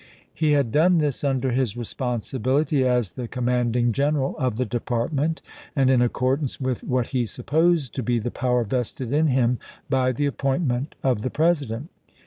He 0.33 0.53
had 0.53 0.71
done 0.71 0.97
this 0.97 1.23
under 1.23 1.51
his 1.51 1.77
responsibility 1.77 2.83
as 2.87 3.13
the 3.13 3.27
command 3.27 3.75
ing 3.75 3.91
general 3.91 4.35
of 4.39 4.55
the 4.57 4.65
department, 4.65 5.43
and 5.75 5.91
in 5.91 6.01
accordance 6.01 6.59
with 6.59 6.83
what 6.83 7.09
he 7.09 7.27
supposed 7.27 7.93
to 7.93 8.01
be 8.01 8.17
the 8.17 8.31
power 8.31 8.63
vested 8.63 9.13
in 9.13 9.27
him 9.27 9.59
by 9.91 10.11
the 10.11 10.25
appointment 10.25 10.95
of 11.03 11.21
the 11.21 11.29
President. 11.29 11.91